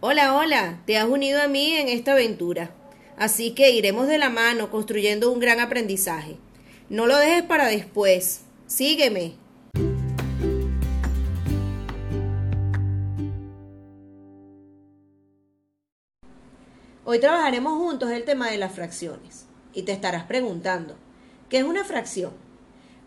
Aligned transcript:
Hola, 0.00 0.36
hola, 0.36 0.80
te 0.86 0.96
has 0.96 1.08
unido 1.08 1.42
a 1.42 1.48
mí 1.48 1.72
en 1.72 1.88
esta 1.88 2.12
aventura. 2.12 2.70
Así 3.16 3.50
que 3.50 3.72
iremos 3.72 4.06
de 4.06 4.16
la 4.16 4.30
mano 4.30 4.70
construyendo 4.70 5.32
un 5.32 5.40
gran 5.40 5.58
aprendizaje. 5.58 6.36
No 6.88 7.08
lo 7.08 7.16
dejes 7.16 7.42
para 7.42 7.66
después. 7.66 8.42
Sígueme. 8.68 9.34
Hoy 17.04 17.18
trabajaremos 17.18 17.72
juntos 17.72 18.12
el 18.12 18.22
tema 18.22 18.52
de 18.52 18.58
las 18.58 18.72
fracciones. 18.72 19.46
Y 19.74 19.82
te 19.82 19.90
estarás 19.90 20.22
preguntando, 20.26 20.94
¿qué 21.48 21.58
es 21.58 21.64
una 21.64 21.82
fracción? 21.82 22.34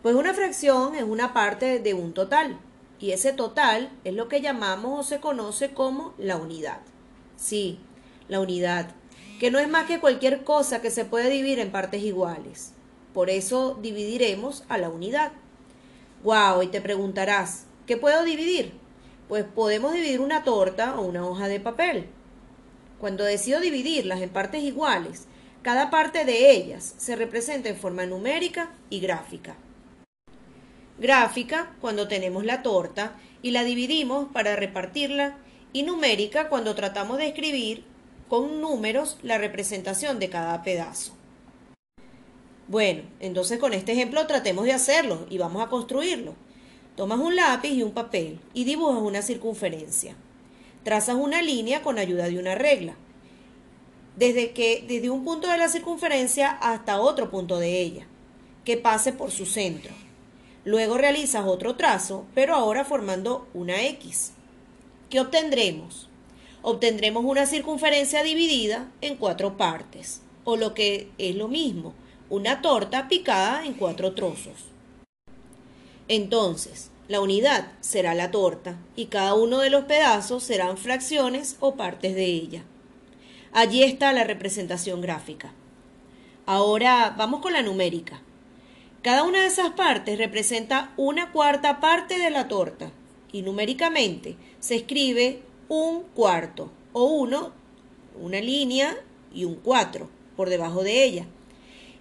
Pues 0.02 0.14
una 0.14 0.34
fracción 0.34 0.94
es 0.94 1.04
una 1.04 1.32
parte 1.32 1.78
de 1.78 1.94
un 1.94 2.12
total. 2.12 2.58
Y 3.02 3.10
ese 3.10 3.32
total 3.32 3.90
es 4.04 4.14
lo 4.14 4.28
que 4.28 4.40
llamamos 4.40 5.00
o 5.00 5.02
se 5.02 5.18
conoce 5.18 5.74
como 5.74 6.14
la 6.18 6.36
unidad. 6.36 6.78
Sí, 7.36 7.80
la 8.28 8.38
unidad, 8.38 8.94
que 9.40 9.50
no 9.50 9.58
es 9.58 9.68
más 9.68 9.86
que 9.88 9.98
cualquier 9.98 10.44
cosa 10.44 10.80
que 10.80 10.92
se 10.92 11.04
puede 11.04 11.28
dividir 11.28 11.58
en 11.58 11.72
partes 11.72 12.04
iguales. 12.04 12.74
Por 13.12 13.28
eso 13.28 13.76
dividiremos 13.82 14.62
a 14.68 14.78
la 14.78 14.88
unidad. 14.88 15.32
Wow, 16.22 16.62
y 16.62 16.68
te 16.68 16.80
preguntarás, 16.80 17.64
¿qué 17.88 17.96
puedo 17.96 18.22
dividir? 18.22 18.72
Pues 19.28 19.44
podemos 19.52 19.92
dividir 19.94 20.20
una 20.20 20.44
torta 20.44 20.96
o 20.96 21.02
una 21.02 21.26
hoja 21.26 21.48
de 21.48 21.58
papel. 21.58 22.06
Cuando 23.00 23.24
decido 23.24 23.58
dividirlas 23.58 24.20
en 24.20 24.30
partes 24.30 24.62
iguales, 24.62 25.26
cada 25.62 25.90
parte 25.90 26.24
de 26.24 26.52
ellas 26.52 26.94
se 26.98 27.16
representa 27.16 27.68
en 27.68 27.76
forma 27.76 28.06
numérica 28.06 28.70
y 28.90 29.00
gráfica. 29.00 29.56
Gráfica 30.98 31.74
cuando 31.80 32.08
tenemos 32.08 32.44
la 32.44 32.62
torta 32.62 33.16
y 33.42 33.50
la 33.50 33.64
dividimos 33.64 34.28
para 34.32 34.56
repartirla 34.56 35.36
y 35.72 35.82
numérica 35.82 36.48
cuando 36.48 36.74
tratamos 36.74 37.18
de 37.18 37.28
escribir 37.28 37.84
con 38.28 38.60
números 38.60 39.18
la 39.22 39.38
representación 39.38 40.18
de 40.18 40.30
cada 40.30 40.62
pedazo. 40.62 41.12
Bueno, 42.68 43.02
entonces 43.20 43.58
con 43.58 43.74
este 43.74 43.92
ejemplo 43.92 44.26
tratemos 44.26 44.64
de 44.64 44.72
hacerlo 44.72 45.26
y 45.28 45.38
vamos 45.38 45.62
a 45.62 45.68
construirlo. 45.68 46.34
Tomas 46.96 47.18
un 47.18 47.36
lápiz 47.36 47.70
y 47.70 47.82
un 47.82 47.92
papel 47.92 48.38
y 48.54 48.64
dibujas 48.64 49.02
una 49.02 49.22
circunferencia. 49.22 50.14
Trazas 50.84 51.16
una 51.16 51.42
línea 51.42 51.82
con 51.82 51.98
ayuda 51.98 52.28
de 52.28 52.38
una 52.38 52.54
regla. 52.54 52.94
Desde 54.16 54.52
que 54.52 54.84
desde 54.86 55.10
un 55.10 55.24
punto 55.24 55.48
de 55.48 55.58
la 55.58 55.68
circunferencia 55.68 56.50
hasta 56.50 57.00
otro 57.00 57.30
punto 57.30 57.58
de 57.58 57.80
ella, 57.80 58.06
que 58.64 58.76
pase 58.76 59.12
por 59.12 59.30
su 59.30 59.46
centro. 59.46 59.92
Luego 60.64 60.96
realizas 60.96 61.44
otro 61.46 61.74
trazo, 61.74 62.24
pero 62.34 62.54
ahora 62.54 62.84
formando 62.84 63.48
una 63.52 63.82
X. 63.82 64.32
¿Qué 65.10 65.20
obtendremos? 65.20 66.08
Obtendremos 66.62 67.24
una 67.24 67.46
circunferencia 67.46 68.22
dividida 68.22 68.88
en 69.00 69.16
cuatro 69.16 69.56
partes, 69.56 70.22
o 70.44 70.56
lo 70.56 70.74
que 70.74 71.10
es 71.18 71.34
lo 71.34 71.48
mismo, 71.48 71.94
una 72.30 72.62
torta 72.62 73.08
picada 73.08 73.64
en 73.64 73.74
cuatro 73.74 74.14
trozos. 74.14 74.66
Entonces, 76.06 76.90
la 77.08 77.20
unidad 77.20 77.72
será 77.80 78.14
la 78.14 78.30
torta 78.30 78.76
y 78.94 79.06
cada 79.06 79.34
uno 79.34 79.58
de 79.58 79.70
los 79.70 79.84
pedazos 79.84 80.44
serán 80.44 80.78
fracciones 80.78 81.56
o 81.58 81.74
partes 81.74 82.14
de 82.14 82.24
ella. 82.24 82.62
Allí 83.52 83.82
está 83.82 84.12
la 84.12 84.24
representación 84.24 85.00
gráfica. 85.00 85.52
Ahora 86.46 87.14
vamos 87.18 87.40
con 87.40 87.52
la 87.52 87.62
numérica. 87.62 88.22
Cada 89.02 89.24
una 89.24 89.40
de 89.40 89.46
esas 89.46 89.70
partes 89.70 90.16
representa 90.16 90.92
una 90.96 91.32
cuarta 91.32 91.80
parte 91.80 92.20
de 92.20 92.30
la 92.30 92.46
torta 92.46 92.92
y 93.32 93.42
numéricamente 93.42 94.36
se 94.60 94.76
escribe 94.76 95.42
un 95.68 96.02
cuarto 96.14 96.70
o 96.92 97.06
uno, 97.06 97.50
una 98.20 98.40
línea 98.40 98.96
y 99.34 99.44
un 99.44 99.56
cuatro 99.56 100.08
por 100.36 100.50
debajo 100.50 100.84
de 100.84 101.02
ella. 101.02 101.26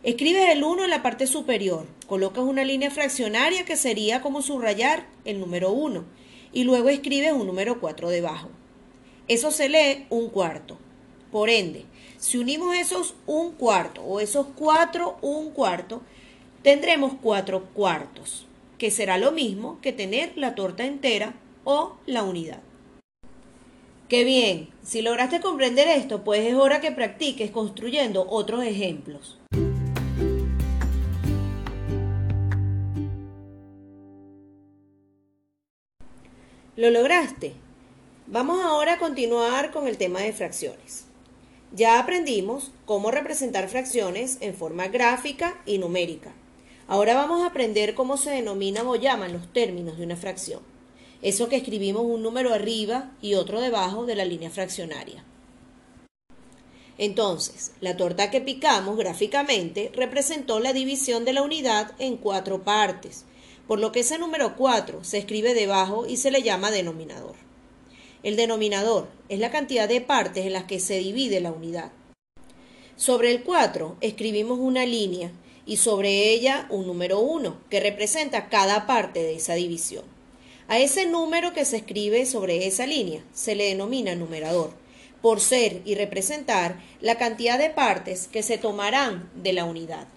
Escribes 0.03 0.51
el 0.51 0.63
1 0.63 0.83
en 0.83 0.89
la 0.91 1.01
parte 1.01 1.25
superior, 1.25 1.87
colocas 2.05 2.43
una 2.43 2.63
línea 2.63 2.91
fraccionaria 2.91 3.65
que 3.65 3.77
sería 3.77 4.21
como 4.21 4.43
subrayar 4.43 5.07
el 5.25 5.39
número 5.39 5.71
1 5.71 6.05
y 6.53 6.65
luego 6.65 6.89
escribes 6.89 7.33
un 7.33 7.47
número 7.47 7.79
4 7.79 8.09
debajo. 8.09 8.49
Eso 9.27 9.49
se 9.49 9.69
lee 9.69 10.05
un 10.11 10.29
cuarto. 10.29 10.77
Por 11.31 11.49
ende, 11.49 11.85
si 12.19 12.37
unimos 12.37 12.75
esos 12.75 13.15
un 13.25 13.53
cuarto 13.53 14.03
o 14.03 14.19
esos 14.19 14.47
cuatro 14.55 15.17
un 15.21 15.49
cuarto, 15.51 16.03
tendremos 16.63 17.13
cuatro 17.21 17.65
cuartos 17.73 18.45
que 18.77 18.91
será 18.91 19.17
lo 19.17 19.31
mismo 19.31 19.79
que 19.81 19.93
tener 19.93 20.33
la 20.35 20.55
torta 20.55 20.85
entera 20.85 21.35
o 21.63 21.97
la 22.05 22.23
unidad. 22.23 22.61
Qué 24.07 24.23
bien, 24.23 24.69
si 24.83 25.01
lograste 25.01 25.39
comprender 25.39 25.87
esto, 25.87 26.23
pues 26.23 26.41
es 26.41 26.55
hora 26.55 26.81
que 26.81 26.91
practiques 26.91 27.51
construyendo 27.51 28.25
otros 28.27 28.63
ejemplos. 28.63 29.39
¿Lo 36.75 36.89
lograste? 36.89 37.53
Vamos 38.27 38.63
ahora 38.63 38.93
a 38.93 38.97
continuar 38.97 39.71
con 39.71 39.87
el 39.87 39.97
tema 39.97 40.21
de 40.21 40.33
fracciones. 40.33 41.05
Ya 41.73 41.99
aprendimos 41.99 42.71
cómo 42.85 43.11
representar 43.11 43.69
fracciones 43.69 44.39
en 44.41 44.55
forma 44.55 44.87
gráfica 44.87 45.61
y 45.65 45.77
numérica. 45.77 46.33
Ahora 46.91 47.13
vamos 47.13 47.41
a 47.41 47.45
aprender 47.45 47.93
cómo 47.95 48.17
se 48.17 48.31
denominan 48.31 48.85
o 48.85 48.97
llaman 48.97 49.31
los 49.31 49.47
términos 49.53 49.97
de 49.97 50.03
una 50.03 50.17
fracción. 50.17 50.59
Eso 51.21 51.47
que 51.47 51.55
escribimos 51.55 52.03
un 52.03 52.21
número 52.21 52.53
arriba 52.53 53.13
y 53.21 53.35
otro 53.35 53.61
debajo 53.61 54.05
de 54.05 54.15
la 54.15 54.25
línea 54.25 54.49
fraccionaria. 54.49 55.23
Entonces, 56.97 57.71
la 57.79 57.95
torta 57.95 58.29
que 58.29 58.41
picamos 58.41 58.97
gráficamente 58.97 59.89
representó 59.95 60.59
la 60.59 60.73
división 60.73 61.23
de 61.23 61.31
la 61.31 61.43
unidad 61.43 61.93
en 61.97 62.17
cuatro 62.17 62.63
partes, 62.63 63.23
por 63.69 63.79
lo 63.79 63.93
que 63.93 64.01
ese 64.01 64.17
número 64.19 64.57
4 64.57 65.05
se 65.05 65.17
escribe 65.17 65.53
debajo 65.53 66.05
y 66.05 66.17
se 66.17 66.29
le 66.29 66.41
llama 66.41 66.71
denominador. 66.71 67.35
El 68.21 68.35
denominador 68.35 69.07
es 69.29 69.39
la 69.39 69.49
cantidad 69.49 69.87
de 69.87 70.01
partes 70.01 70.45
en 70.45 70.51
las 70.51 70.65
que 70.65 70.81
se 70.81 70.97
divide 70.97 71.39
la 71.39 71.53
unidad. 71.53 71.93
Sobre 72.97 73.31
el 73.31 73.43
4 73.43 73.95
escribimos 74.01 74.59
una 74.59 74.85
línea 74.85 75.31
y 75.65 75.77
sobre 75.77 76.29
ella 76.29 76.67
un 76.69 76.87
número 76.87 77.19
1, 77.19 77.61
que 77.69 77.79
representa 77.79 78.49
cada 78.49 78.87
parte 78.87 79.21
de 79.21 79.35
esa 79.35 79.55
división. 79.55 80.03
A 80.67 80.79
ese 80.79 81.05
número 81.05 81.53
que 81.53 81.65
se 81.65 81.77
escribe 81.77 82.25
sobre 82.25 82.65
esa 82.65 82.87
línea 82.87 83.23
se 83.33 83.55
le 83.55 83.65
denomina 83.65 84.15
numerador, 84.15 84.71
por 85.21 85.39
ser 85.39 85.81
y 85.85 85.95
representar 85.95 86.79
la 87.01 87.17
cantidad 87.17 87.59
de 87.59 87.69
partes 87.69 88.27
que 88.27 88.43
se 88.43 88.57
tomarán 88.57 89.29
de 89.35 89.53
la 89.53 89.65
unidad. 89.65 90.07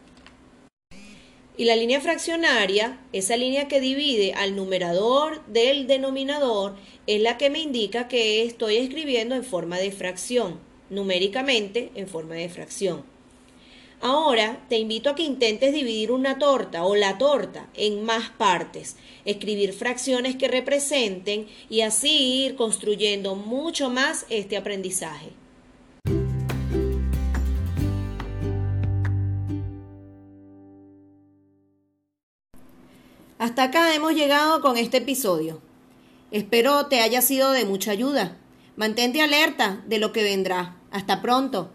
Y 1.57 1.67
la 1.67 1.77
línea 1.77 2.01
fraccionaria, 2.01 3.01
esa 3.13 3.37
línea 3.37 3.69
que 3.69 3.81
divide 3.81 4.33
al 4.35 4.57
numerador 4.57 5.45
del 5.47 5.87
denominador, 5.87 6.75
es 7.07 7.21
la 7.21 7.39
que 7.39 7.49
me 7.49 7.61
indica 7.61 8.09
que 8.09 8.43
estoy 8.43 8.77
escribiendo 8.77 9.37
en 9.37 9.45
forma 9.45 9.79
de 9.79 9.93
fracción, 9.93 10.59
numéricamente 10.91 11.93
en 11.95 12.09
forma 12.09 12.35
de 12.35 12.49
fracción. 12.49 13.14
Ahora 14.07 14.61
te 14.69 14.77
invito 14.77 15.09
a 15.09 15.15
que 15.15 15.23
intentes 15.23 15.73
dividir 15.73 16.13
una 16.13 16.39
torta 16.39 16.85
o 16.85 16.95
la 16.95 17.17
torta 17.17 17.71
en 17.73 18.05
más 18.05 18.29
partes, 18.29 18.97
escribir 19.25 19.73
fracciones 19.73 20.37
que 20.37 20.47
representen 20.47 21.47
y 21.71 21.81
así 21.81 22.45
ir 22.45 22.55
construyendo 22.55 23.35
mucho 23.35 23.89
más 23.89 24.27
este 24.29 24.59
aprendizaje. 24.59 25.31
Hasta 33.39 33.63
acá 33.63 33.95
hemos 33.95 34.13
llegado 34.13 34.61
con 34.61 34.77
este 34.77 34.99
episodio. 34.99 35.63
Espero 36.31 36.89
te 36.89 37.01
haya 37.01 37.23
sido 37.23 37.53
de 37.53 37.65
mucha 37.65 37.93
ayuda. 37.93 38.37
Mantente 38.77 39.23
alerta 39.23 39.83
de 39.87 39.99
lo 39.99 40.13
que 40.13 40.23
vendrá. 40.23 40.77
Hasta 40.91 41.23
pronto. 41.23 41.71